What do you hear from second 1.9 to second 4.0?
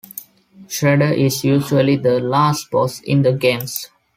the last boss in the games.